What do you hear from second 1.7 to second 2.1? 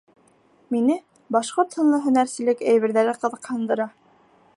һынлы